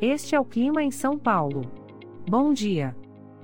Este 0.00 0.34
é 0.34 0.40
o 0.40 0.44
clima 0.44 0.82
em 0.82 0.90
São 0.90 1.16
Paulo. 1.18 1.62
Bom 2.28 2.52
dia. 2.52 2.94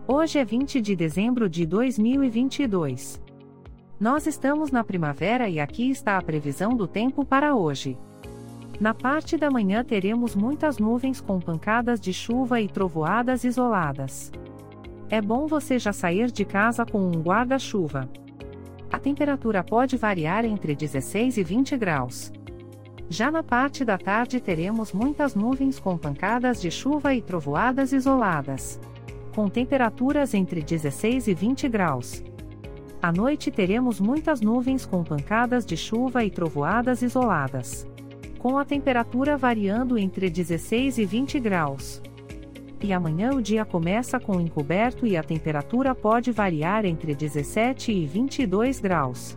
Hoje 0.06 0.38
é 0.38 0.44
20 0.44 0.82
de 0.82 0.94
dezembro 0.94 1.48
de 1.48 1.64
2022. 1.64 3.22
Nós 3.98 4.26
estamos 4.26 4.70
na 4.70 4.84
primavera 4.84 5.48
e 5.48 5.58
aqui 5.58 5.88
está 5.88 6.18
a 6.18 6.22
previsão 6.22 6.77
do 6.77 6.86
tempo 6.86 7.24
para 7.24 7.54
hoje. 7.54 7.96
Na 8.78 8.92
parte 8.92 9.38
da 9.38 9.50
manhã 9.50 9.82
teremos 9.82 10.36
muitas 10.36 10.77
nuvens 10.77 11.23
com 11.23 11.41
pancadas 11.41 11.98
de 11.98 12.12
chuva 12.12 12.60
e 12.60 12.69
trovoadas 12.69 13.45
isoladas. 13.45 14.30
É 15.09 15.23
bom 15.23 15.46
você 15.46 15.78
já 15.78 15.92
sair 15.92 16.30
de 16.30 16.45
casa 16.45 16.84
com 16.84 17.00
um 17.00 17.23
guarda-chuva. 17.23 18.10
A 18.92 18.98
temperatura 18.98 19.64
pode 19.64 19.96
variar 19.96 20.45
entre 20.45 20.74
16 20.74 21.38
e 21.38 21.42
20 21.42 21.78
graus. 21.78 22.30
Já 23.09 23.30
na 23.30 23.42
parte 23.42 23.84
da 23.84 23.98
tarde 23.98 24.41
teremos 24.41 24.92
muitas 24.92 25.34
nuvens 25.34 25.79
com 25.79 25.98
pancadas 25.98 26.60
de 26.60 26.70
chuva 26.70 27.15
e 27.15 27.20
trovoadas 27.20 27.93
isoladas. 27.93 28.80
Com 29.34 29.48
temperaturas 29.48 30.34
entre 30.34 30.62
16 30.62 31.29
e 31.29 31.34
20 31.34 31.69
graus. 31.69 32.23
À 33.01 33.10
noite 33.10 33.51
teremos 33.51 34.01
muitas 34.01 34.41
nuvens 34.41 34.87
com 34.87 35.02
pancadas 35.02 35.66
de 35.66 35.77
chuva 35.77 36.24
e 36.24 36.30
trovoadas 36.30 37.02
isoladas. 37.02 37.87
Com 38.38 38.57
a 38.59 38.65
temperatura 38.65 39.37
variando 39.37 39.98
entre 39.98 40.30
16 40.30 40.98
e 40.98 41.05
20 41.05 41.41
graus. 41.41 42.01
E 42.82 42.93
amanhã 42.93 43.30
o 43.30 43.43
dia 43.43 43.65
começa 43.65 44.19
com 44.19 44.41
encoberto 44.41 45.07
e 45.07 45.16
a 45.16 45.23
temperatura 45.23 45.95
pode 45.95 46.32
variar 46.32 46.84
entre 46.84 47.15
17 47.15 47.93
e 47.93 48.07
22 48.07 48.80
graus. 48.80 49.37